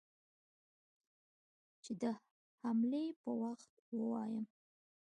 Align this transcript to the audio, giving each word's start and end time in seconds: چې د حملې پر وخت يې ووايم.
چې 1.83 1.91
د 2.01 2.03
حملې 2.59 3.05
پر 3.21 3.31
وخت 3.43 3.69
يې 3.89 3.95
ووايم. 3.99 4.45